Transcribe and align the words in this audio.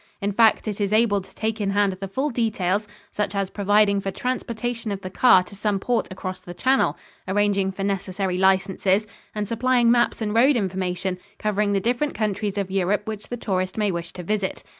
In 0.19 0.31
fact, 0.31 0.67
it 0.67 0.81
is 0.81 0.91
able 0.91 1.21
to 1.21 1.35
take 1.35 1.61
in 1.61 1.69
hand 1.69 1.93
the 1.93 2.07
full 2.07 2.31
details, 2.31 2.87
such 3.11 3.35
as 3.35 3.51
providing 3.51 4.01
for 4.01 4.09
transportation 4.09 4.91
of 4.91 5.01
the 5.01 5.11
car 5.11 5.43
to 5.43 5.55
some 5.55 5.79
port 5.79 6.07
across 6.09 6.39
the 6.39 6.55
Channel, 6.55 6.97
arranging 7.27 7.71
for 7.71 7.83
necessary 7.83 8.39
licenses 8.39 9.05
and 9.35 9.47
supplying 9.47 9.91
maps 9.91 10.19
and 10.19 10.33
road 10.33 10.55
information 10.55 11.19
covering 11.37 11.73
the 11.73 11.79
different 11.79 12.15
countries 12.15 12.57
of 12.57 12.71
Europe 12.71 13.05
which 13.05 13.29
the 13.29 13.37
tourist 13.37 13.77
may 13.77 13.91
wish 13.91 14.11
to 14.13 14.23
visit. 14.23 14.63